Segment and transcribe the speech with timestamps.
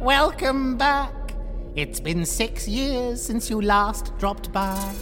[0.00, 1.34] Welcome back.
[1.76, 4.94] It's been six years since you last dropped by.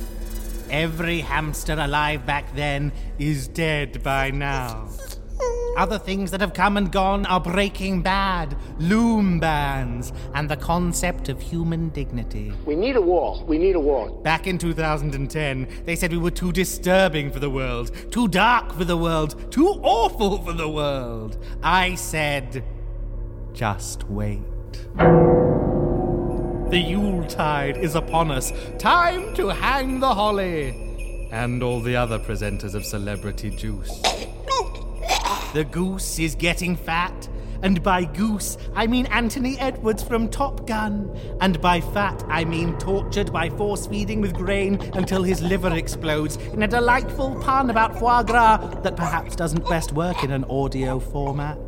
[0.70, 4.88] Every hamster alive back then is dead by now.
[5.77, 11.28] Other things that have come and gone are Breaking Bad, loom bands, and the concept
[11.28, 12.52] of human dignity.
[12.66, 13.44] We need a wall.
[13.46, 14.20] We need a wall.
[14.24, 18.84] Back in 2010, they said we were too disturbing for the world, too dark for
[18.84, 21.40] the world, too awful for the world.
[21.62, 22.64] I said,
[23.52, 24.42] just wait.
[26.70, 28.52] The Yuletide is upon us.
[28.78, 31.28] Time to hang the holly.
[31.30, 34.02] And all the other presenters of Celebrity Juice.
[35.55, 37.28] The goose is getting fat.
[37.62, 41.11] And by goose, I mean Anthony Edwards from Top Gun.
[41.41, 46.36] And by fat, I mean tortured by force feeding with grain until his liver explodes
[46.36, 51.00] in a delightful pun about foie gras that perhaps doesn't best work in an audio
[51.00, 51.58] format.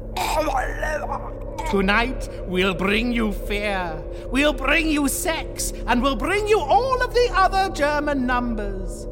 [1.70, 7.14] Tonight, we'll bring you fear, we'll bring you sex, and we'll bring you all of
[7.14, 9.06] the other German numbers.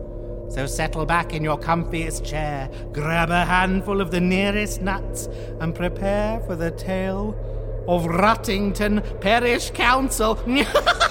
[0.48, 5.28] So settle back in your comfiest chair, grab a handful of the nearest nuts,
[5.60, 7.36] and prepare for the tale
[7.86, 10.36] of Ruttington Parish Council.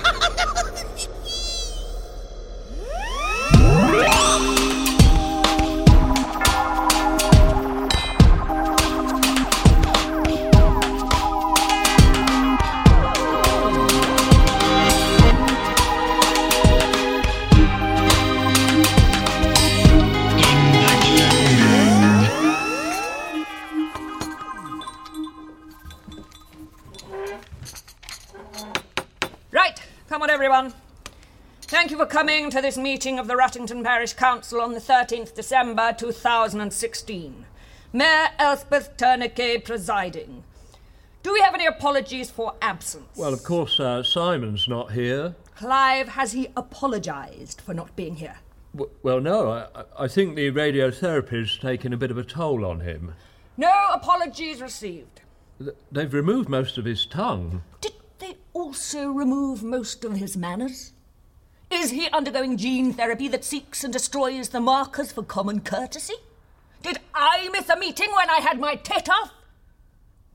[32.48, 37.46] coming to this meeting of the Ruttington Parish Council on the 13th December 2016.
[37.92, 40.46] Mayor Elspeth Tourniquet presiding.
[41.24, 43.18] Do we have any apologies for absence?
[43.18, 45.36] Well, of course, uh, Simon's not here.
[45.58, 48.38] Clive, has he apologised for not being here?
[48.74, 49.66] W- well, no, I,
[50.00, 53.14] I think the radiotherapy's taken a bit of a toll on him.
[53.58, 55.20] No apologies received.
[55.60, 57.64] Th- They've removed most of his tongue.
[57.82, 60.94] Did they also remove most of his manners?
[61.70, 66.16] Is he undergoing gene therapy that seeks and destroys the markers for common courtesy?
[66.82, 69.32] Did I miss a meeting when I had my tit off?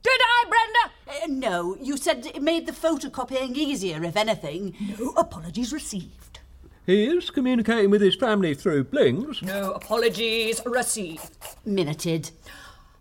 [0.03, 1.23] Did I, Brenda?
[1.23, 4.75] Uh, no, you said it made the photocopying easier, if anything.
[4.99, 6.39] No apologies received.
[6.85, 9.41] He is communicating with his family through blinks.
[9.41, 11.37] No apologies received.
[11.65, 12.31] Minuted.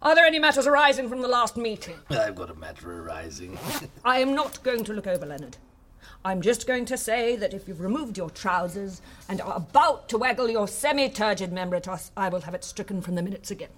[0.01, 1.97] Are there any matters arising from the last meeting?
[2.09, 3.59] I've got a matter arising.
[4.05, 5.57] I am not going to look over Leonard.
[6.25, 10.19] I'm just going to say that if you've removed your trousers and are about to
[10.19, 13.51] waggle your semi turgid member at us, I will have it stricken from the minutes
[13.51, 13.71] again.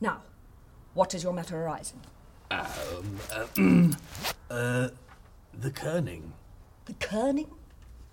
[0.00, 0.22] Now,
[0.94, 2.00] what is your matter arising?
[2.50, 3.90] Um, uh,
[4.54, 4.88] uh,
[5.52, 6.30] the kerning.
[6.86, 7.48] The kerning?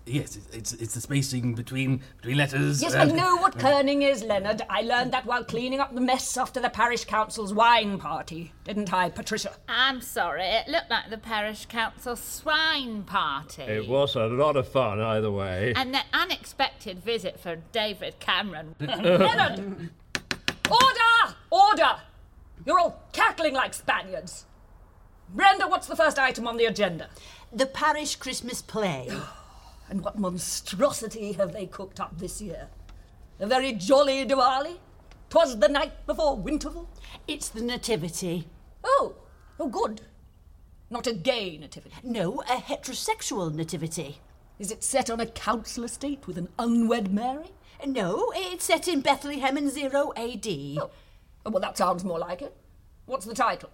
[0.06, 2.82] Yes, it's, it's it's the spacing between between letters.
[2.82, 4.60] Yes, uh, I know what kerning is, Leonard.
[4.68, 8.92] I learned that while cleaning up the mess after the parish council's wine party, didn't
[8.92, 9.56] I, Patricia?
[9.66, 13.62] I'm sorry, it looked like the parish council swine party.
[13.62, 15.72] It was a lot of fun, either way.
[15.74, 18.74] And the unexpected visit for David Cameron.
[18.80, 19.90] Leonard!
[20.70, 21.34] Order!
[21.50, 21.96] Order!
[22.66, 24.44] You're all cackling like Spaniards.
[25.30, 27.08] Brenda, what's the first item on the agenda?
[27.50, 29.08] The parish Christmas play.
[29.88, 32.68] And what monstrosity have they cooked up this year?
[33.40, 34.78] A very jolly Diwali?
[35.28, 36.86] 'Twas the night before Winterval?
[37.26, 38.46] It's the nativity.
[38.84, 39.16] Oh,
[39.58, 40.02] oh, good.
[40.90, 41.96] Not a gay nativity.
[42.02, 44.20] No, a heterosexual nativity.
[44.58, 47.50] Is it set on a council estate with an unwed Mary?
[47.84, 50.46] No, it's set in Bethlehem in 0 AD.
[50.46, 50.90] Oh,
[51.44, 52.56] oh, well, that sounds more like it.
[53.06, 53.70] What's the title?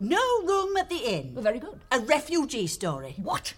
[0.00, 1.34] No room at the inn.
[1.38, 1.80] Very good.
[1.92, 3.14] A refugee story.
[3.22, 3.54] What?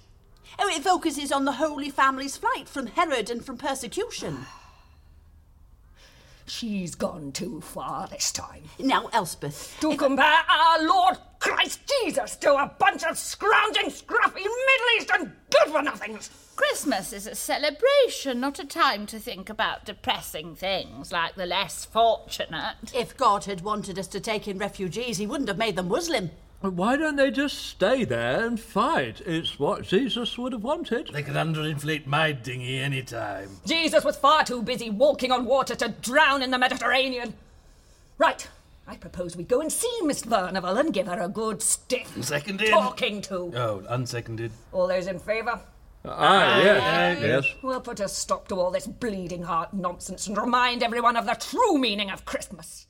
[0.58, 4.46] Oh, it focuses on the Holy Family's flight from Herod and from persecution.
[6.46, 8.62] She's gone too far this time.
[8.78, 9.76] Now, Elspeth.
[9.80, 15.72] To compare our Lord Christ Jesus to a bunch of scrounging, scruffy Middle Eastern good
[15.72, 16.30] for nothings.
[16.56, 21.84] Christmas is a celebration, not a time to think about depressing things like the less
[21.84, 22.76] fortunate.
[22.94, 26.30] If God had wanted us to take in refugees, he wouldn't have made them Muslim.
[26.70, 29.20] Why don't they just stay there and fight?
[29.24, 31.08] It's what Jesus would have wanted.
[31.12, 33.48] They could underinflate my dinghy any time.
[33.66, 37.34] Jesus was far too busy walking on water to drown in the Mediterranean.
[38.18, 38.46] Right.
[38.88, 42.70] I propose we go and see Miss Furnival and give her a good stiff Seconded.
[42.70, 43.52] talking to.
[43.54, 44.50] Oh, unseconded.
[44.72, 45.60] All those in favour?
[46.04, 47.54] Ah, yes, yes.
[47.62, 51.34] We'll put a stop to all this bleeding heart nonsense and remind everyone of the
[51.34, 52.86] true meaning of Christmas.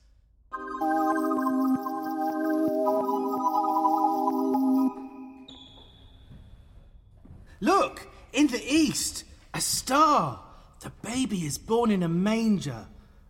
[7.59, 9.23] Look, in the east,
[9.53, 10.41] a star.
[10.81, 12.85] The baby is born in a manger,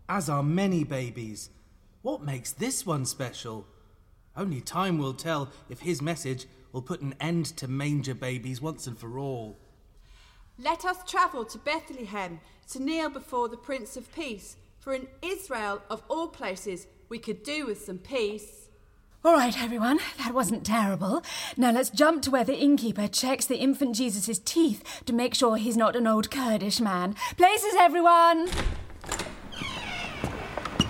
[0.10, 1.50] as are many babies.
[2.02, 3.66] What makes this one special?
[4.36, 8.86] Only time will tell if his message will put an end to manger babies once
[8.86, 9.58] and for all.
[10.60, 12.40] Let us travel to Bethlehem
[12.72, 17.44] to kneel before the Prince of Peace, for in Israel, of all places, we could
[17.44, 18.67] do with some peace.
[19.26, 21.24] All right, everyone, that wasn't terrible.
[21.58, 25.58] Now let's jump to where the innkeeper checks the infant Jesus' teeth to make sure
[25.58, 27.16] he's not an old Kurdish man.
[27.36, 28.48] Places, everyone!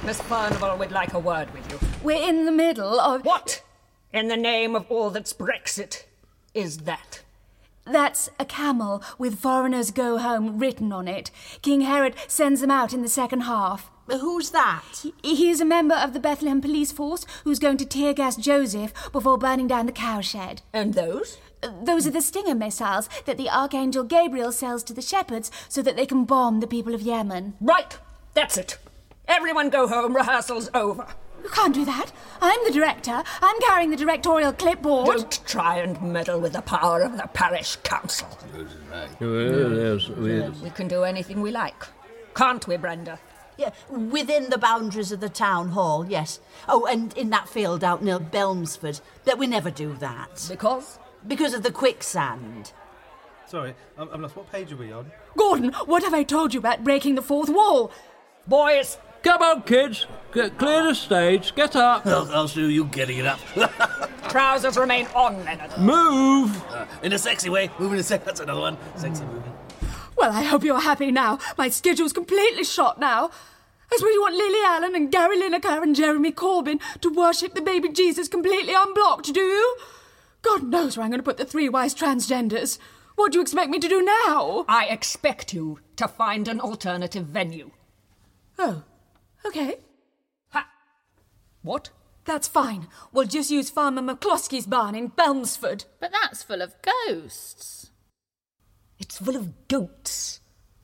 [0.04, 1.80] Miss Furnival would like a word with you.
[2.04, 3.26] We're in the middle of.
[3.26, 3.64] What,
[4.12, 6.04] in the name of all that's Brexit,
[6.54, 7.24] is that?
[7.86, 11.32] That's a camel with foreigners go home written on it.
[11.62, 13.90] King Herod sends them out in the second half.
[14.08, 14.84] Who's that?
[15.04, 18.94] He- He's a member of the Bethlehem police force who's going to tear gas Joseph
[19.12, 20.62] before burning down the cowshed.
[20.74, 21.38] And those?
[21.62, 25.82] Uh, Those are the Stinger missiles that the Archangel Gabriel sells to the shepherds so
[25.82, 27.56] that they can bomb the people of Yemen.
[27.60, 27.98] Right,
[28.34, 28.78] that's it.
[29.28, 31.08] Everyone go home, rehearsal's over.
[31.44, 32.12] You can't do that.
[32.42, 33.24] I'm the director.
[33.42, 35.08] I'm carrying the directorial clipboard.
[35.08, 38.28] Don't try and meddle with the power of the parish council.
[39.20, 41.86] Well, yes, we- We can do anything we like.
[42.36, 43.20] Can't we, Brenda?
[43.58, 46.40] Yeah, within the boundaries of the town hall, yes.
[46.70, 49.02] Oh, and in that field out near Belmsford.
[49.26, 50.46] But we never do that.
[50.48, 51.00] Because?
[51.26, 52.72] Because of the quicksand.
[53.48, 54.36] Sorry, I'm, I'm lost.
[54.36, 55.12] What page are we on?
[55.36, 57.92] Gordon, what have I told you about breaking the fourth wall?
[58.46, 60.06] Boys, Come on, kids.
[60.34, 61.54] Get, clear the stage.
[61.56, 62.06] Get up.
[62.06, 63.40] I'll, I'll show you getting it up.
[64.30, 65.78] trousers remain on, Leonard.
[65.78, 66.64] Move.
[66.72, 67.70] Uh, in a sexy way.
[67.80, 68.24] Moving a sec.
[68.24, 68.78] That's another one.
[68.96, 69.54] Sexy moving.
[70.28, 71.40] Well, I hope you're happy now.
[71.58, 73.32] My schedule's completely shot now.
[73.90, 77.62] I suppose you want Lily Allen and Gary Lineker and Jeremy Corbyn to worship the
[77.62, 79.78] baby Jesus completely unblocked, do you?
[80.42, 82.78] God knows where I'm going to put the three wise transgenders.
[83.16, 84.66] What do you expect me to do now?
[84.68, 87.72] I expect you to find an alternative venue.
[88.60, 88.84] Oh,
[89.46, 89.76] okay.
[90.50, 90.68] Ha!
[91.62, 91.92] What?
[92.26, 92.90] That's fine.
[93.14, 95.86] We'll just use Farmer McCloskey's barn in Belmsford.
[96.02, 97.92] But that's full of ghosts.
[99.18, 100.42] It's full of goats.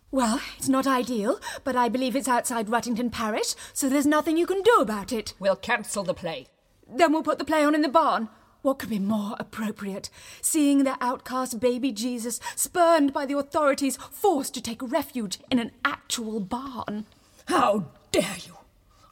[0.10, 4.48] Well, it's not ideal, but I believe it's outside Ruttington Parish, so there's nothing you
[4.48, 5.36] can do about it.
[5.38, 6.48] We'll cancel the play.
[6.92, 8.30] Then we'll put the play on in the barn.
[8.64, 10.10] What could be more appropriate?
[10.42, 15.70] Seeing the outcast baby Jesus spurned by the authorities, forced to take refuge in an
[15.86, 17.06] actual barn.
[17.46, 18.58] How dare you?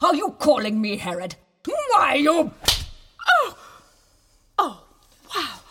[0.00, 1.36] Are you calling me Herod?
[1.92, 2.50] Why, you.
[3.38, 3.56] Oh,
[4.58, 4.78] wow.
[5.36, 5.62] Ah,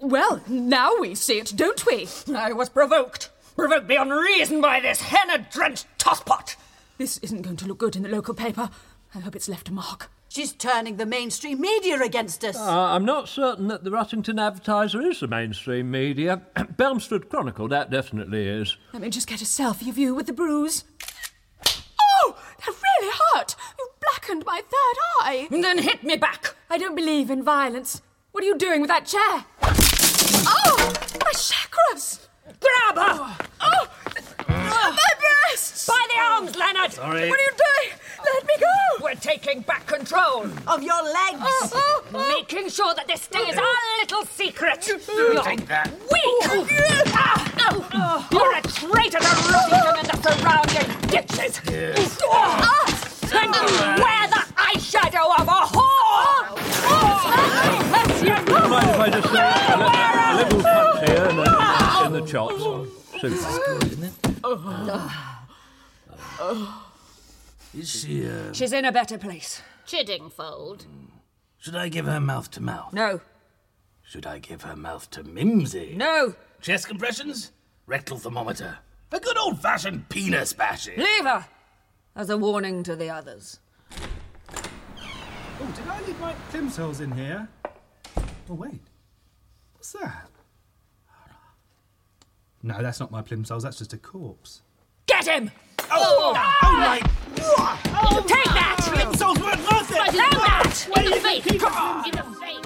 [0.00, 2.08] well, now we see it, don't we?
[2.34, 3.30] I was provoked.
[3.56, 6.56] Provoked beyond reason by this henna drenched tosspot.
[6.98, 8.70] This isn't going to look good in the local paper.
[9.14, 10.10] I hope it's left a mark.
[10.28, 12.56] She's turning the mainstream media against us.
[12.56, 16.42] Uh, I'm not certain that the Ruttington Advertiser is the mainstream media.
[16.76, 18.76] Belmsford Chronicle, that definitely is.
[18.92, 20.84] Let me just get a selfie of you with the bruise.
[22.22, 22.68] Oh, that
[23.00, 23.56] really hurt.
[23.78, 25.48] You blackened my third eye.
[25.50, 26.54] And Then hit me back.
[26.70, 28.00] I don't believe in violence.
[28.30, 29.46] What are you doing with that chair?
[31.30, 32.26] Oh, my chakras.
[32.58, 33.46] Grab her!
[33.60, 33.86] Oh,
[34.48, 35.86] my breasts.
[35.86, 36.92] By the arms, Leonard!
[36.92, 37.28] Sorry.
[37.30, 37.98] What are you doing?
[38.24, 39.04] Let me go.
[39.04, 40.46] We're taking back control.
[40.66, 41.38] Of your legs.
[41.40, 42.28] Oh, oh, oh.
[42.28, 44.88] Making sure that this stays our little secret.
[44.88, 44.98] You
[45.44, 45.92] Take that.
[46.10, 46.66] Weak!
[47.14, 48.28] Ah!
[48.32, 51.60] You're a traitor to Ruttingham and the surrounding ditches!
[52.24, 52.86] Ah!
[53.32, 56.00] And you wear the eyeshadow of a whore!
[58.70, 62.26] Mind if I just say a, li- a little touch here and then in the
[62.26, 62.62] chops?
[63.20, 63.36] Super.
[67.74, 68.52] Is she, uh...
[68.52, 69.62] She's in a better place.
[69.86, 70.86] Chiddingfold.
[71.58, 72.92] Should I give her mouth to mouth?
[72.92, 73.20] No.
[74.02, 75.94] Should I give her mouth to Mimsy?
[75.96, 76.34] No.
[76.60, 77.52] Chest compressions?
[77.86, 78.78] Rectal thermometer?
[79.12, 80.98] A good old fashioned penis bashing?
[80.98, 81.46] Leave her!
[82.16, 83.60] As a warning to the others.
[83.92, 87.48] Oh, did I leave my plimsolls in here?
[88.48, 88.80] Oh, wait.
[89.74, 90.28] What's that?
[92.62, 94.60] No, that's not my plimsolls, that's just a corpse.
[95.06, 95.50] Get him!
[95.90, 97.00] Oh, oh, oh my.
[97.38, 98.76] Oh, oh Take that!
[98.80, 99.96] Plimsolls weren't worth it!
[99.96, 100.88] Right, Have that!
[100.98, 101.46] In the face!
[101.46, 102.60] In the face!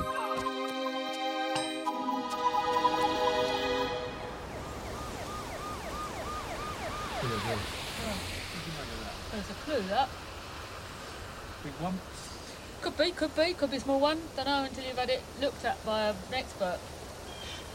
[9.31, 10.09] There's a clue, that.
[11.63, 11.99] Big one.
[12.81, 14.21] Could be, could be, could be small one.
[14.37, 16.79] Don't know until you've had it looked at by an expert.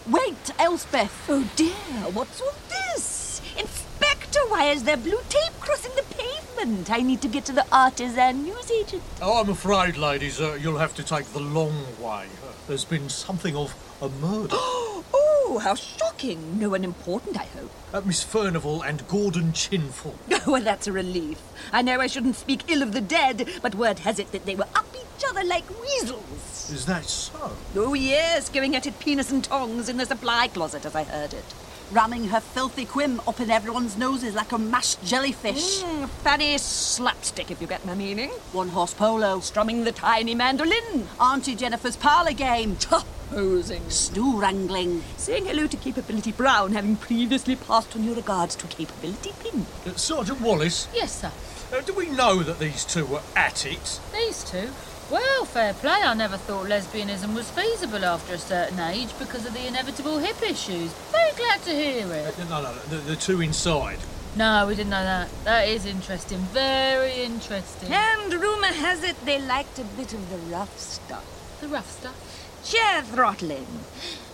[0.07, 1.25] Wait, Elspeth.
[1.29, 1.73] Oh dear,
[2.13, 3.41] what's all this?
[3.57, 6.89] Inspector, why is there blue tape crossing the pavement?
[6.91, 9.03] I need to get to the artisan newsagent.
[9.21, 12.25] Oh, I'm afraid, ladies, uh, you'll have to take the long way.
[12.43, 14.55] Uh, there's been something of a murder.
[15.11, 16.59] Oh, how shocking.
[16.59, 17.71] No one important, I hope.
[17.91, 20.13] uh, Miss Furnival and Gordon Chinful.
[20.45, 21.41] well, that's a relief.
[21.73, 24.53] I know I shouldn't speak ill of the dead, but word has it that they
[24.55, 24.78] were up
[25.19, 26.69] each other like weasels.
[26.71, 27.51] Is that so?
[27.75, 31.33] Oh, yes, going at it penis and tongs in the supply closet, as I heard
[31.33, 31.43] it.
[31.91, 35.81] Ramming her filthy quim up in everyone's noses like a mashed jellyfish.
[35.81, 38.29] Mm, funny slapstick, if you get my meaning.
[38.53, 39.39] One horse polo.
[39.39, 41.07] Strumming the tiny mandolin.
[41.19, 42.77] Auntie Jennifer's parlour game.
[43.31, 43.89] Posing.
[43.89, 45.03] Stew wrangling.
[45.17, 49.65] Saying hello to Capability Brown, having previously passed on your regards to Capability Pin.
[49.85, 51.31] Uh, Sergeant Wallace, Yes, sir.
[51.75, 53.99] uh, do we know that these two were at it?
[54.13, 54.69] These two?
[55.11, 56.01] Well, fair play.
[56.03, 60.41] I never thought lesbianism was feasible after a certain age because of the inevitable hip
[60.43, 60.91] issues.
[61.11, 62.37] Very glad to hear Uh, it.
[62.49, 63.97] no, no, the, the two inside.
[64.35, 65.27] No, we didn't know that.
[65.45, 66.37] That is interesting.
[66.53, 67.91] Very interesting.
[67.91, 71.25] And rumour has it they liked a bit of the rough stuff.
[71.61, 72.15] The rough stuff.
[72.63, 73.65] Chair throttling.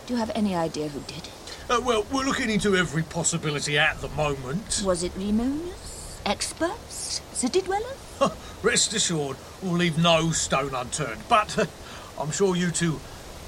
[0.05, 1.31] Do you have any idea who did it?
[1.69, 4.81] Uh, well, we're looking into every possibility at the moment.
[4.85, 6.19] Was it remoaners?
[6.25, 7.21] Experts?
[7.33, 7.97] City dwellers?
[8.65, 11.21] Rest assured, we'll leave no stone unturned.
[11.29, 11.69] But
[12.19, 12.99] I'm sure you two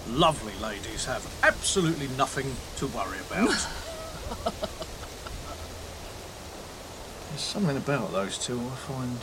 [0.07, 3.47] lovely ladies have absolutely nothing to worry about.
[7.29, 9.17] There's something about those two I find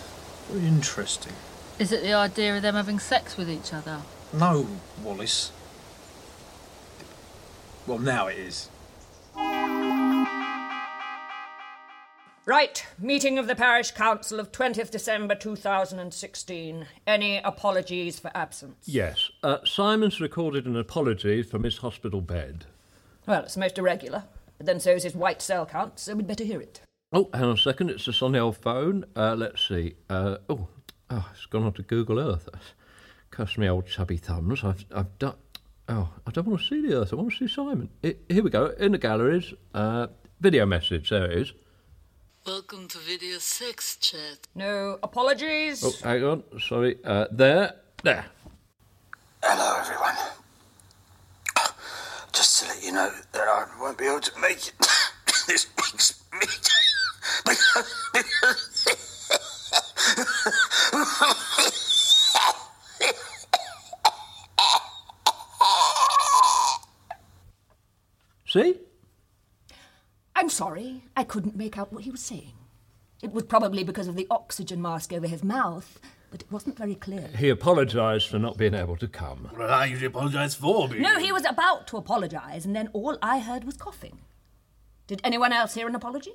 [0.51, 1.35] very interesting.
[1.79, 4.01] Is it the idea of them having sex with each other?
[4.33, 4.67] No,
[5.01, 5.53] Wallace.
[7.87, 8.69] Well, now it is.
[12.47, 16.87] Right, meeting of the Parish Council of 20th December 2016.
[17.07, 18.77] Any apologies for absence?
[18.85, 19.31] Yes.
[19.43, 22.67] Uh, Simon's recorded an apology for Miss Hospital bed.
[23.27, 24.25] Well, it's most irregular,
[24.59, 26.83] but then so is his white cell count, so we'd better hear it.
[27.15, 27.89] Oh, hang on a second.
[27.89, 29.07] It's just on the old phone.
[29.17, 29.95] Uh, let's see.
[30.11, 30.69] Uh, oh,
[31.09, 32.51] oh, it's gone on to Google Earth.
[33.31, 34.63] Cuss me old chubby thumbs.
[34.63, 35.37] I've, I've done.
[35.89, 37.15] Oh, I don't want to see the Earth.
[37.15, 37.89] I want to see Simon.
[38.03, 38.67] Here we go.
[38.79, 39.55] In the galleries.
[39.73, 40.09] Uh,
[40.41, 41.09] video message.
[41.09, 41.53] There it is.
[42.47, 44.49] Welcome to Video Sex Chat.
[44.55, 45.83] No apologies.
[45.83, 46.43] Oh, hang on.
[46.61, 46.99] Sorry.
[47.03, 47.73] Uh, there.
[48.03, 48.27] There.
[49.43, 50.15] Hello, everyone.
[52.35, 54.75] Just to let you know that I won't be able to make it
[55.47, 56.61] this week's meeting.
[68.47, 68.75] See?
[70.37, 72.53] I'm sorry, I couldn't make out what he was saying.
[73.23, 76.01] It was probably because of the oxygen mask over his mouth,
[76.31, 77.29] but it wasn't very clear.
[77.39, 79.49] He apologised for not being able to come.
[79.57, 81.03] Well, I usually apologise for being.
[81.03, 84.19] No, he was about to apologise, and then all I heard was coughing.
[85.07, 86.33] Did anyone else hear an apology?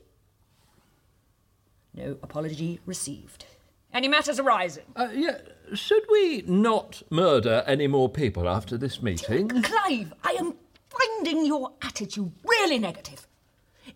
[1.93, 3.45] No apology received.
[3.93, 4.85] Any matters arising?
[4.95, 5.39] Uh, yeah.
[5.73, 9.49] Should we not murder any more people after this meeting?
[9.49, 10.53] Clive, I am
[10.89, 13.27] finding your attitude really negative.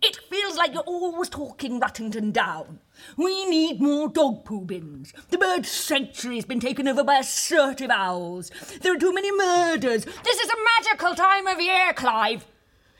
[0.05, 2.79] It feels like you're always talking Ruttington down.
[3.15, 5.13] We need more dog poo bins.
[5.29, 8.51] The bird sanctuary's been taken over by assertive owls.
[8.81, 10.03] There are too many murders.
[10.03, 12.45] This is a magical time of year, Clive.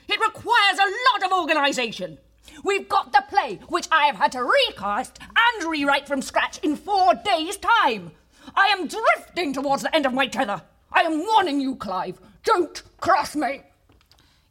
[0.08, 2.20] It requires a lot of organisation.
[2.64, 6.78] We've got the play, which I have had to recast and rewrite from scratch in
[6.78, 8.12] four days' time.
[8.56, 10.62] I am drifting towards the end of my tether.
[10.94, 12.22] I am warning you, Clive.
[12.46, 13.64] Don't cross me.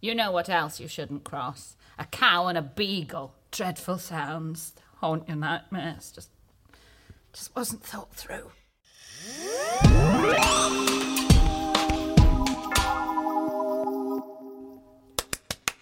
[0.03, 1.77] You know what else you shouldn't cross?
[2.03, 3.33] A cow and a beagle.
[3.53, 4.73] Dreadful sounds.
[4.97, 6.11] Haunt your nightmares.
[6.11, 6.31] Just,
[7.33, 8.51] just wasn't thought through.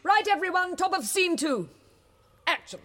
[0.03, 1.71] Right, everyone, top of scene two.
[2.47, 2.81] Action.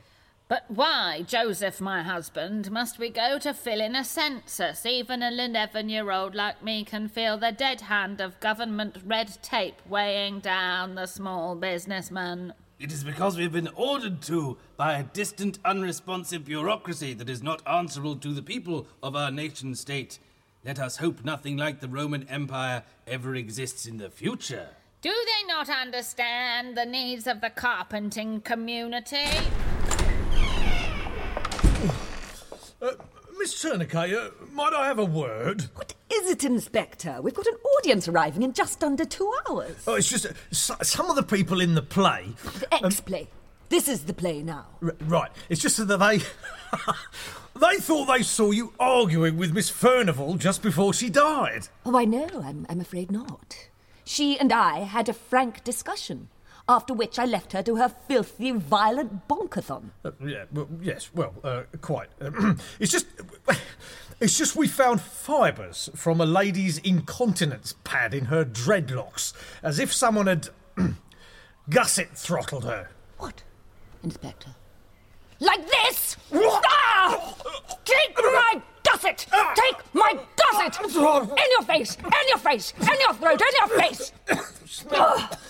[0.47, 4.85] But why, Joseph, my husband, must we go to fill in a census?
[4.85, 9.37] Even an 11 year old like me can feel the dead hand of government red
[9.41, 12.53] tape weighing down the small businessman.
[12.77, 17.61] It is because we've been ordered to by a distant, unresponsive bureaucracy that is not
[17.65, 20.19] answerable to the people of our nation state.
[20.65, 24.67] Let us hope nothing like the Roman Empire ever exists in the future.
[25.01, 29.25] Do they not understand the needs of the carpenting community?
[32.81, 32.91] Uh,
[33.45, 35.65] Miss Tourniquet, uh, might I have a word?
[35.75, 37.21] What is it, Inspector?
[37.21, 39.83] We've got an audience arriving in just under two hours.
[39.85, 42.29] Oh, it's just uh, s- some of the people in the play.
[42.59, 43.27] The X play.
[43.69, 44.65] This is the play now.
[44.81, 46.17] R- right, it's just that they.
[47.59, 51.67] they thought they saw you arguing with Miss Furnival just before she died.
[51.85, 52.27] Oh, I know.
[52.43, 53.69] I'm, I'm afraid not.
[54.05, 56.29] She and I had a frank discussion,
[56.67, 59.89] after which I left her to her filthy, violent bonkathon.
[60.03, 62.09] Uh, yeah, well, yes, well, uh, quite.
[62.79, 63.07] it's just.
[64.21, 69.91] It's just we found fibres from a lady's incontinence pad in her dreadlocks, as if
[69.91, 70.47] someone had
[71.69, 72.91] gusset throttled her.
[73.17, 73.43] What,
[74.03, 74.55] Inspector?
[75.41, 76.15] Like this?
[76.33, 77.35] ah!
[77.83, 78.61] Take my
[78.95, 79.25] gusset!
[79.55, 80.85] Take my gusset!
[80.85, 80.91] In
[81.51, 81.97] your face!
[81.97, 82.73] In your face!
[82.79, 83.41] In your throat!
[83.41, 84.11] In your face!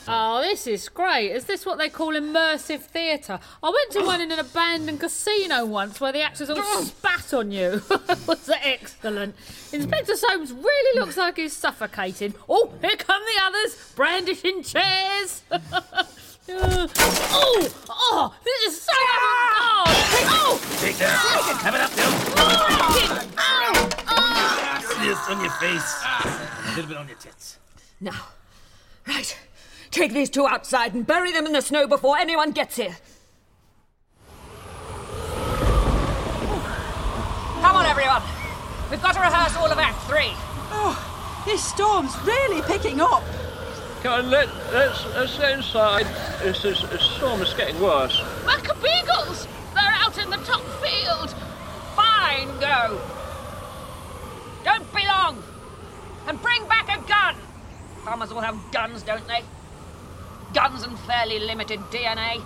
[0.08, 1.32] Oh, this is great.
[1.32, 3.40] Is this what they call immersive theatre?
[3.64, 7.52] I went to one in an abandoned casino once where the actors all spat on
[7.52, 7.82] you.
[8.28, 9.36] Was that excellent?
[9.72, 12.36] Inspector Soames really looks like he's suffocating.
[12.48, 15.42] Oh, here come the others, brandishing chairs.
[15.52, 15.60] Uh,
[16.50, 19.96] oh, oh, this is so avant-garde.
[20.30, 21.60] Oh, Take that.
[21.64, 22.06] Have it up, Bill.
[22.38, 23.35] oh,
[25.26, 26.04] This on your face.
[26.04, 27.58] A little bit on your tits.
[28.00, 28.28] Now,
[29.08, 29.38] right.
[29.90, 32.96] Take these two outside and bury them in the snow before anyone gets here.
[37.62, 38.22] Come on, everyone.
[38.92, 40.34] We've got to rehearse all of Act Three.
[40.72, 43.24] Oh, this storm's really picking up.
[44.04, 46.06] Come on, let, let's, let's get inside.
[46.44, 48.22] This, this, this storm is getting worse.
[48.46, 49.48] Maccabeagles!
[49.74, 51.34] They're out in the top field.
[51.96, 53.02] Fine, go.
[54.66, 55.42] Don't be long.
[56.28, 57.36] And bring back a gun.
[58.04, 59.44] Farmers all have guns, don't they?
[60.56, 62.42] Guns and fairly limited DNA.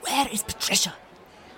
[0.00, 0.94] Where is Patricia?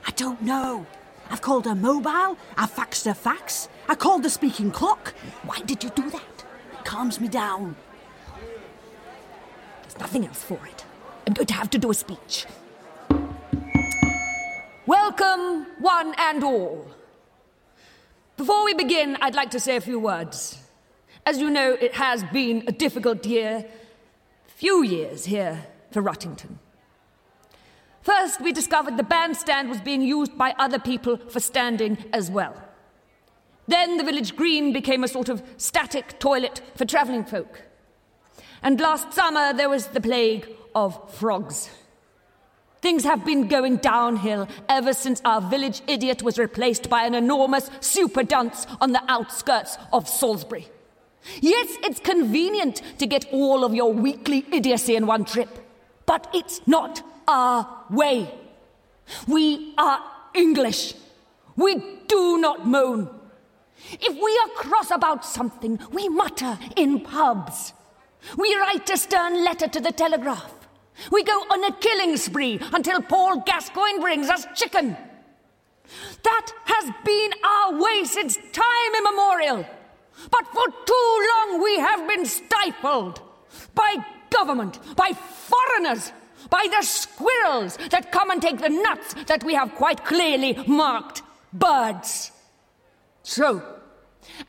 [0.06, 0.86] I don't know.
[1.30, 5.14] I've called her mobile, I've faxed her fax, I called the speaking clock.
[5.44, 6.44] Why did you do that?
[6.72, 7.76] It calms me down.
[9.82, 10.84] There's nothing else for it.
[11.28, 12.46] I'm going to have to do a speech.
[14.90, 16.84] Welcome, one and all.
[18.36, 20.58] Before we begin, I'd like to say a few words.
[21.24, 23.66] As you know, it has been a difficult year,
[24.48, 26.58] few years here for Ruttington.
[28.02, 32.60] First, we discovered the bandstand was being used by other people for standing as well.
[33.68, 37.62] Then the village green became a sort of static toilet for travelling folk.
[38.60, 41.70] And last summer there was the plague of frogs.
[42.82, 47.70] Things have been going downhill ever since our village idiot was replaced by an enormous
[47.80, 50.66] super dunce on the outskirts of Salisbury.
[51.40, 55.58] Yes, it's convenient to get all of your weekly idiocy in one trip,
[56.06, 58.32] but it's not our way.
[59.28, 60.02] We are
[60.34, 60.94] English.
[61.56, 63.10] We do not moan.
[63.92, 67.74] If we are cross about something, we mutter in pubs.
[68.36, 70.59] We write a stern letter to the telegraph.
[71.10, 74.96] We go on a killing spree until Paul Gascoigne brings us chicken.
[76.22, 79.66] That has been our way since time immemorial.
[80.30, 83.22] But for too long we have been stifled
[83.74, 83.96] by
[84.30, 86.12] government, by foreigners,
[86.50, 91.22] by the squirrels that come and take the nuts that we have quite clearly marked
[91.52, 92.32] birds.
[93.22, 93.62] So,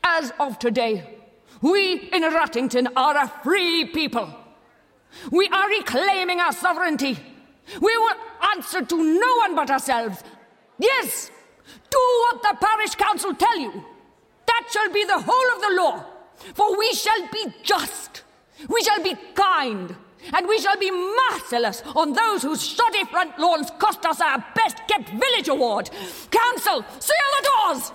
[0.04, 1.18] as of today,
[1.62, 4.34] we in Ruttington are a free people.
[5.30, 7.18] We are reclaiming our sovereignty.
[7.80, 8.16] We will
[8.56, 10.24] answer to no one but ourselves.
[10.80, 11.30] Yes,
[11.90, 13.86] do what the parish council tell you.
[14.48, 16.06] That shall be the whole of the law.
[16.56, 18.24] For we shall be just,
[18.68, 19.96] we shall be kind,
[20.34, 24.78] and we shall be merciless on those whose shoddy front lawns cost us our best
[24.88, 25.90] kept village award.
[26.32, 27.92] Council, seal the doors!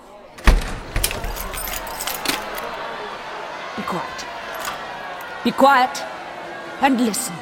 [3.75, 4.25] Be quiet.
[5.43, 6.16] Be quiet
[6.81, 7.35] and listen.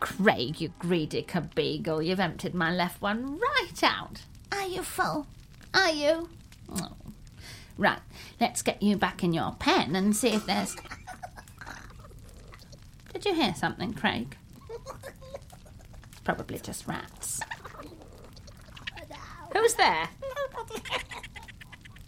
[0.00, 4.22] Craig, you greedy cabeagle, you've emptied my left one right out.
[4.52, 5.26] Are you full?
[5.72, 6.28] Are you?
[6.70, 6.92] Oh.
[7.76, 8.00] Right,
[8.40, 10.76] let's get you back in your pen and see if there's.
[13.12, 14.36] Did you hear something, Craig?
[16.12, 17.40] It's probably just rats.
[19.52, 20.08] Who's there?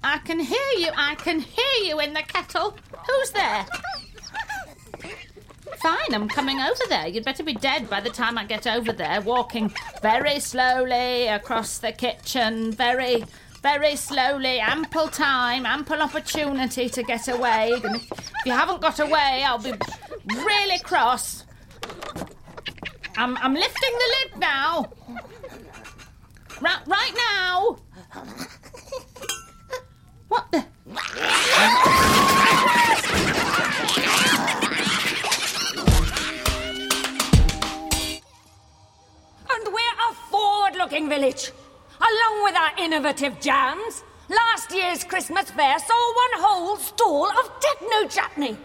[0.06, 0.90] I can hear you.
[0.96, 2.78] I can hear you in the kettle.
[3.08, 3.66] Who's there?
[5.78, 7.08] Fine, I'm coming over there.
[7.08, 11.78] You'd better be dead by the time I get over there, walking very slowly across
[11.78, 13.24] the kitchen, very,
[13.62, 14.60] very slowly.
[14.60, 17.72] Ample time, ample opportunity to get away.
[17.82, 18.08] And if,
[18.46, 19.74] you haven't got away, I'll be
[20.28, 21.44] really cross.
[23.16, 24.92] I'm, I'm lifting the lid now.
[26.60, 27.78] Right now.
[42.86, 48.56] Innovative jams, last year's Christmas fair saw one whole stall of techno chutney.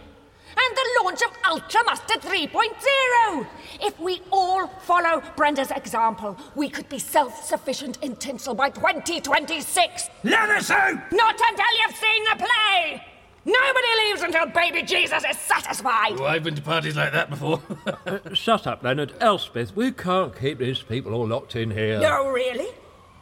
[0.54, 3.46] And the launch of Ultra Mustard 3.0.
[3.80, 10.08] If we all follow Brenda's example, we could be self sufficient in tinsel by 2026.
[10.22, 11.10] Let us out!
[11.10, 13.02] Not until you've seen the play!
[13.44, 16.12] Nobody leaves until baby Jesus is satisfied!
[16.20, 17.60] Oh, I've been to parties like that before.
[18.04, 19.14] Uh, shut up, Leonard.
[19.20, 22.00] Elspeth, we can't keep these people all locked in here.
[22.00, 22.68] No, really?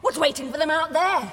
[0.00, 1.32] What's waiting for them out there?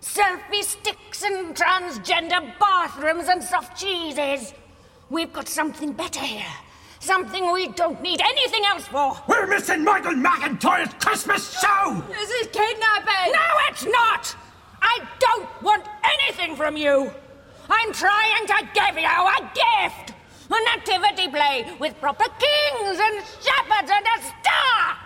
[0.00, 4.54] Selfie sticks and transgender bathrooms and soft cheeses.
[5.10, 6.52] We've got something better here.
[7.00, 9.16] Something we don't need anything else for.
[9.26, 12.02] We're missing Michael McIntyre's Christmas show!
[12.08, 13.32] This is kidnapping!
[13.32, 14.36] No, it's not!
[14.82, 17.10] I don't want anything from you!
[17.68, 20.14] I'm trying to give you a gift!
[20.50, 24.96] A nativity play with proper kings and shepherds and a star!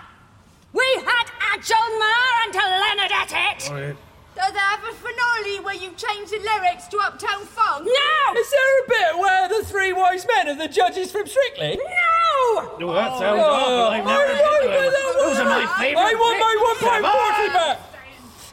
[0.72, 3.96] We had actual myrrh until Leonard ate it!
[4.34, 7.86] Does it have a finale where you change the lyrics to Uptown Funk?
[7.86, 8.40] No!
[8.40, 11.76] Is there a bit where the three wise men are the judges from Strictly?
[11.76, 11.84] No!
[11.86, 13.84] Oh, that sounds oh, awful.
[13.84, 15.16] I've never listened to it.
[15.18, 16.82] Those are my favourite I want my bits.
[16.82, 17.78] one point forty back.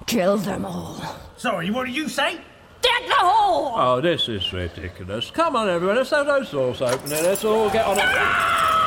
[0.06, 1.02] Kill them all.
[1.38, 2.40] Sorry, what did you say?
[2.82, 3.74] Dead the whole!
[3.76, 5.32] Oh, this is ridiculous.
[5.32, 8.81] Come on, everyone, let's have those doors open and let's all get on it.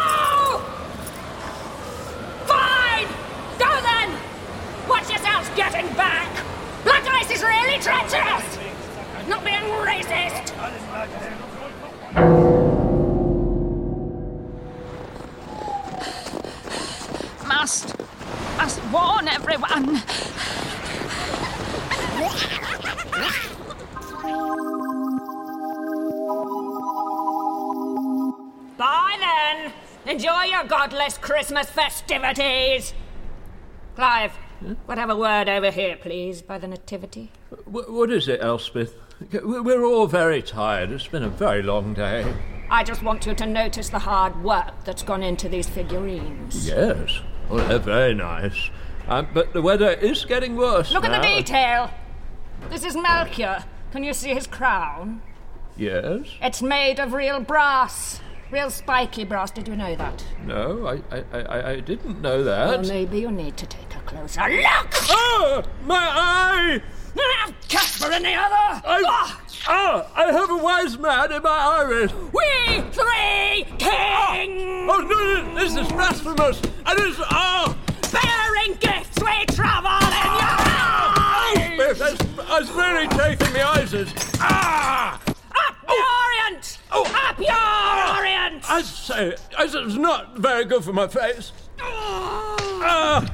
[10.15, 10.55] Racist!
[17.47, 17.99] Must,
[18.59, 20.03] must warn everyone.
[28.77, 29.73] Bye then!
[30.07, 32.93] Enjoy your godless Christmas festivities!
[33.95, 34.33] Clive,
[35.11, 37.31] a word over here, please, by the Nativity.
[37.65, 38.95] Wh- what is it, Elspeth?
[39.33, 40.91] We- We're all very tired.
[40.91, 42.35] It's been a very long day.
[42.71, 46.67] I just want you to notice the hard work that's gone into these figurines.
[46.69, 47.21] Yes.
[47.49, 48.71] Well, they're very nice.
[49.07, 51.13] Um, but the weather is getting worse Look now.
[51.13, 51.91] at the detail!
[52.71, 53.65] This is Melchior.
[53.93, 55.21] Can you see his crown?
[55.77, 56.27] Yes.
[56.41, 58.21] It's made of real brass.
[58.51, 59.51] Real spiky brass.
[59.51, 60.25] Did you know that?
[60.47, 62.69] No, I, I, I, I didn't know that.
[62.69, 64.95] Well, maybe you need to take a closer look!
[65.11, 65.63] Ah!
[65.85, 66.83] My eye!
[67.69, 68.83] Casper and the other!
[68.87, 69.03] I,
[69.67, 70.11] ah!
[70.15, 72.13] I have a wise man in my iris!
[72.13, 74.89] We three kings!
[74.91, 76.61] Oh, no, this is blasphemous!
[76.87, 77.19] And it's.
[77.21, 77.77] Ah!
[78.13, 80.55] Bearing gifts, we travel in your
[81.19, 81.81] eyes!
[81.81, 84.13] Elspeth, that's, that's really taking me ISIS!
[84.39, 85.21] Ah!
[85.25, 86.79] Up your orient!
[86.93, 88.71] Up your orient!
[88.71, 91.53] I say, it's not very good for my face.
[91.81, 93.27] Ah!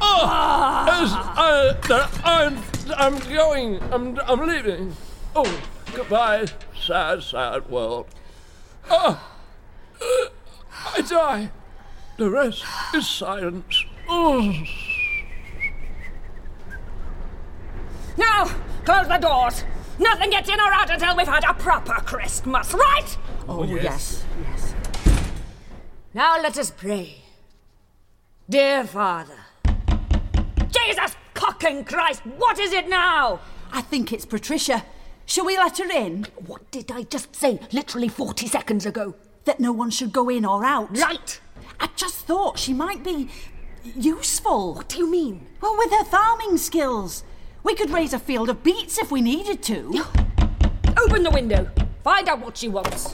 [0.00, 1.12] Oh, as,
[1.90, 2.58] uh, I'm,
[2.96, 3.82] I'm going.
[3.92, 4.94] I'm, I'm leaving.
[5.34, 5.62] Oh,
[5.94, 6.46] goodbye,
[6.78, 8.06] sad, sad world.
[8.90, 9.32] Ah,
[10.00, 10.28] uh,
[10.94, 11.50] I die.
[12.18, 13.84] The rest is silence.
[14.08, 14.52] Oh.
[18.16, 18.44] Now,
[18.84, 19.64] close the doors.
[19.98, 23.16] Nothing gets in or out until we've had a proper Christmas, right?
[23.48, 24.24] Oh, yes.
[24.42, 24.74] yes.
[26.14, 27.16] Now let us pray.
[28.48, 29.45] Dear Father,
[30.84, 33.40] Jesus fucking Christ, what is it now?
[33.72, 34.84] I think it's Patricia.
[35.24, 36.26] Shall we let her in?
[36.46, 39.14] What did I just say literally 40 seconds ago?
[39.44, 40.96] That no one should go in or out.
[40.96, 41.40] Right.
[41.80, 43.28] I just thought she might be
[43.94, 44.74] useful.
[44.74, 45.46] What do you mean?
[45.60, 47.24] Well, with her farming skills.
[47.62, 50.04] We could raise a field of beets if we needed to.
[51.04, 51.68] Open the window.
[52.04, 53.12] Find out what she wants.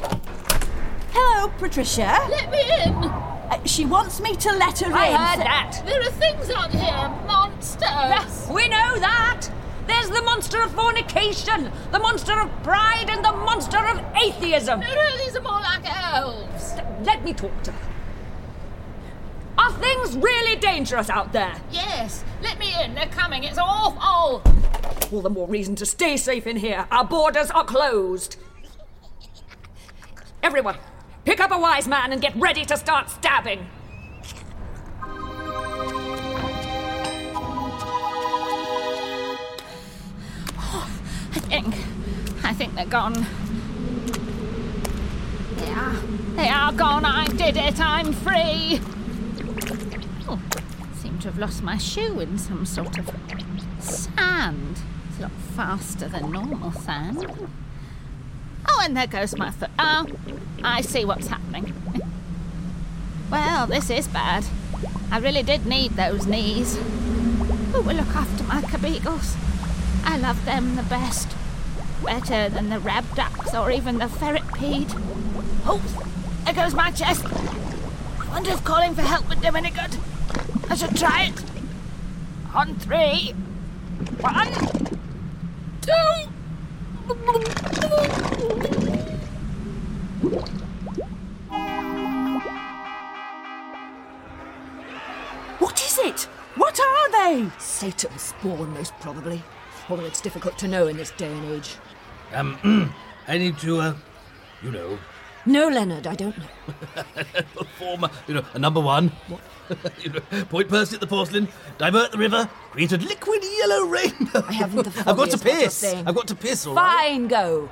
[1.12, 2.26] Hello, Patricia.
[2.28, 3.31] Let me in.
[3.64, 5.16] She wants me to let her I in.
[5.16, 5.82] heard so- that.
[5.86, 7.80] There are things out here, monsters.
[7.82, 9.48] Yes, we know that.
[9.86, 14.80] There's the monster of fornication, the monster of pride, and the monster of atheism.
[14.80, 16.74] No, no, these are more like elves.
[17.02, 17.88] Let me talk to her.
[19.58, 21.54] Are things really dangerous out there?
[21.70, 22.94] Yes, let me in.
[22.94, 23.44] They're coming.
[23.44, 24.42] It's awful.
[25.12, 26.86] All the more reason to stay safe in here.
[26.90, 28.36] Our borders are closed.
[30.42, 30.76] Everyone,
[31.24, 33.66] pick up a wise man and get ready to start stabbing.
[41.34, 41.74] I think.
[42.44, 43.26] I think they're gone.
[45.56, 45.94] They are.
[46.34, 47.04] They are gone.
[47.04, 47.80] I did it.
[47.80, 48.80] I'm free.
[50.28, 50.40] Oh,
[50.94, 53.10] seem to have lost my shoe in some sort of
[53.78, 54.80] sand.
[55.08, 57.26] It's a lot faster than normal sand.
[58.84, 59.70] And there goes my foot.
[59.78, 60.06] Oh,
[60.64, 61.72] I see what's happening.
[63.30, 64.44] Well, this is bad.
[65.08, 66.76] I really did need those knees.
[66.76, 69.36] Who will look after my cabeagles?
[70.04, 71.28] I love them the best.
[72.04, 74.90] Better than the rab ducks or even the ferret peed.
[75.64, 75.80] Oh,
[76.44, 77.24] there goes my chest.
[77.24, 79.96] I wonder if calling for help would do any good.
[80.68, 81.44] I should try it.
[82.52, 83.32] On three.
[84.18, 84.52] One,
[85.82, 86.31] two.
[95.58, 96.20] What is it?
[96.56, 97.50] What are they?
[97.58, 99.42] Satan's spawn, most probably.
[99.90, 101.76] Although it's difficult to know in this day and age.
[102.32, 102.94] Um,
[103.28, 103.94] I need to, uh,
[104.62, 104.98] you know,
[105.44, 106.44] No, Leonard, I don't know.
[107.54, 109.08] perform, a, you know, a number one.
[109.28, 109.40] What?
[110.02, 114.44] you know, point Percy at the porcelain, divert the river, create a liquid yellow rainbow.
[114.46, 115.94] I haven't the I've got to foggiest piss.
[116.06, 117.08] I've got to piss, all right?
[117.08, 117.70] Fine, go.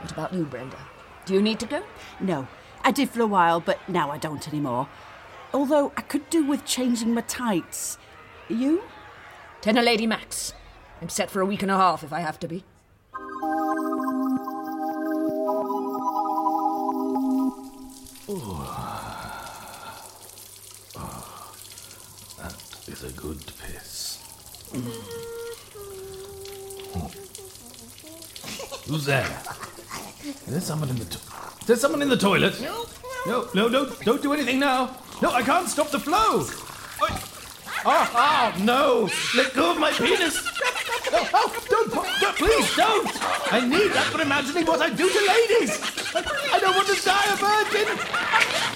[0.00, 0.78] What about you, Brenda?
[1.26, 1.82] Do you need to go?
[2.20, 2.48] No,
[2.82, 4.88] I did for a while, but now I don't anymore.
[5.52, 7.98] Although I could do with changing my tights.
[8.48, 8.82] You?
[9.60, 10.54] Tena Lady Max.
[11.00, 12.64] I'm set for a week and a half if I have to be.
[22.38, 22.54] That
[22.86, 24.18] is a good piss.
[24.72, 24.88] Hmm.
[28.90, 29.26] Who's there?
[30.24, 31.18] Is there someone in the to-
[31.60, 32.58] Is there someone in the toilet?
[32.62, 32.86] No.
[33.54, 34.96] No, no, don't do anything now.
[35.20, 36.46] No, I can't stop the flow.
[37.84, 39.10] Oh, oh, no.
[39.36, 40.40] Let go of my penis.
[41.12, 43.21] Oh, oh, don't, don't, please don't.
[43.52, 45.78] I need that for imagining what I do to ladies.
[46.14, 47.84] I, don't want to die a virgin.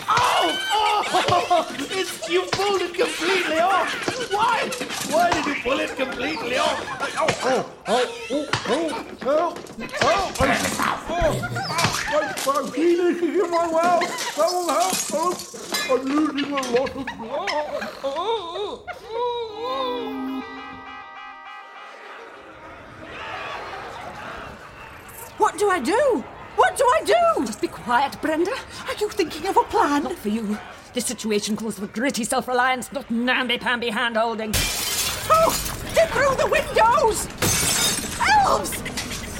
[0.06, 3.88] Oh, oh, it's, you pulled it completely off.
[4.30, 4.68] Why?
[5.08, 6.78] Why did you pull it completely off?
[7.16, 9.54] Oh, oh, oh, oh, oh, oh,
[10.02, 10.34] oh,
[11.08, 11.36] oh,
[12.12, 14.36] my, my penis is in my mouth.
[14.36, 14.94] That will help.
[15.14, 15.32] Oh,
[15.88, 17.48] I'm losing a lot of blood.
[18.04, 18.84] Oh, oh, oh.
[18.84, 20.15] oh, oh.
[25.38, 26.24] What do I do?
[26.56, 27.46] What do I do?
[27.46, 28.52] Just be quiet, Brenda.
[28.52, 30.04] Are you thinking of a plan?
[30.04, 30.58] Not for you.
[30.94, 34.54] This situation calls for gritty self-reliance, not namby-pamby hand-holding.
[35.28, 35.52] Oh,
[35.94, 37.28] they're through the windows!
[38.18, 38.82] Elves!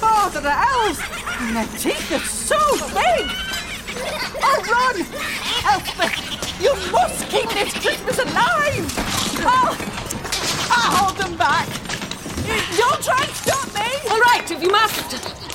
[0.02, 1.00] Oh, they're elves!
[1.40, 3.30] And their teeth are so big!
[4.42, 5.00] Oh, run!
[5.64, 8.92] Elspeth, you must keep this Christmas alive!
[9.48, 9.76] Oh,
[10.70, 11.66] I'll hold them back!
[12.76, 14.10] Don't try and stop me!
[14.10, 15.45] All right, if you must.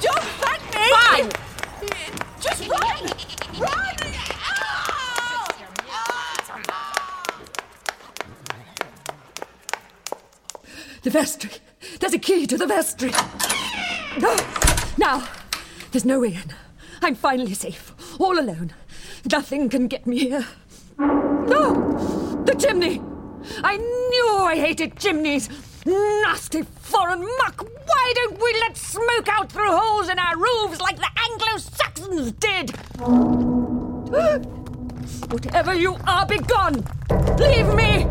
[0.00, 0.90] Don't thank me!
[0.92, 1.30] Fine.
[2.40, 3.02] Just run!
[3.58, 3.96] Run!
[11.02, 11.50] The vestry.
[12.00, 13.12] There's a key to the vestry.
[14.20, 14.36] No.
[14.98, 15.26] Now,
[15.90, 16.54] there's no way in.
[17.00, 17.94] I'm finally safe.
[18.20, 18.74] All alone.
[19.30, 20.46] Nothing can get me here.
[20.98, 22.42] No!
[22.44, 23.00] The chimney!
[23.62, 25.48] I knew I hated chimneys!
[25.86, 27.66] Nasty foreign muck!
[28.08, 32.32] Why don't we let smoke out through holes in our roofs like the Anglo Saxons
[32.32, 32.70] did?
[35.30, 36.82] Whatever you are, be gone!
[37.38, 38.06] Leave me!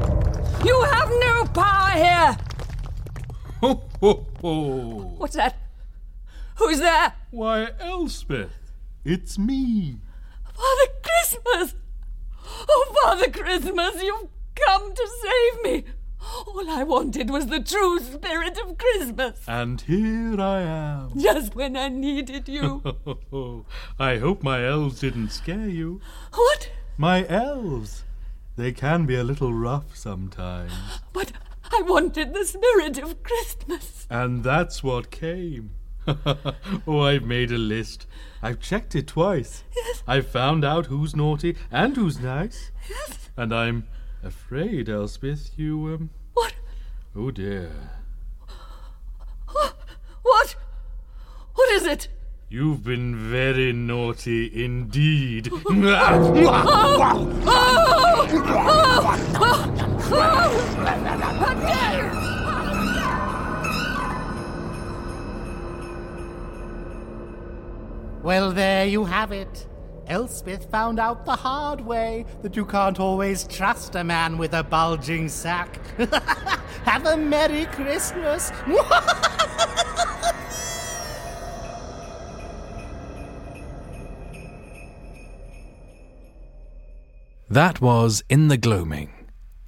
[0.64, 2.38] You have no power here!
[3.62, 5.16] Ho, ho, ho.
[5.18, 5.58] What's that?
[6.58, 7.14] Who's there?
[7.32, 8.72] Why, Elspeth,
[9.04, 9.98] it's me.
[10.54, 11.74] Father Christmas!
[12.70, 14.30] Oh, Father Christmas, you've
[14.64, 15.86] come to save me!
[16.22, 21.20] All I wanted was the true spirit of Christmas, And here I am.
[21.20, 22.82] just when I needed you.
[24.00, 26.02] I hope my elves didn't scare you.
[26.34, 26.70] what?
[26.98, 28.04] My elves.
[28.56, 30.74] They can be a little rough sometimes.
[31.14, 31.32] But
[31.72, 34.08] I wanted the spirit of Christmas.
[34.10, 35.72] And that's what came.
[36.88, 38.08] oh, I've made a list.
[38.42, 39.64] I've checked it twice.
[39.76, 40.04] Yes.
[40.08, 42.72] I've found out who's naughty and who's nice.
[42.90, 43.30] Yes.
[43.38, 43.86] And I'm
[44.24, 46.10] afraid, Elspeth, you, um.
[46.34, 46.54] What?
[47.16, 47.72] Oh dear.
[50.24, 50.56] What?
[51.56, 52.08] What is it?
[52.50, 55.52] You've been very naughty indeed.
[68.28, 69.66] Well, there you have it.
[70.08, 74.64] Elspeth found out the hard way that you can't always trust a man with a
[74.64, 75.80] bulging sack.
[76.86, 78.52] have a Merry Christmas.
[87.50, 89.10] That was In the Gloaming.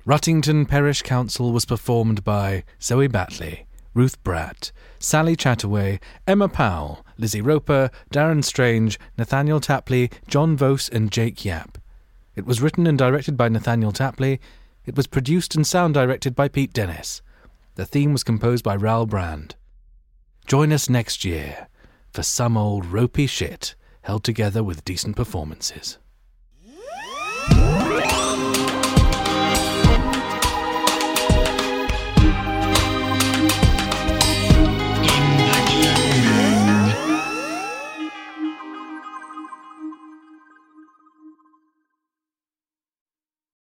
[0.06, 7.41] Ruttington Parish Council was performed by Zoe Battley, Ruth Bratt, Sally Chattaway, Emma Powell, Lizzie
[7.41, 11.77] Roper, Darren Strange, Nathaniel Tapley, John Voce, and Jake Yapp.
[12.36, 14.39] It was written and directed by Nathaniel Tapley.
[14.86, 17.21] It was produced and sound directed by Pete Dennis.
[17.75, 19.55] The theme was composed by Raoul Brand.
[20.47, 21.67] Join us next year
[22.12, 25.97] for some old ropey shit held together with decent performances.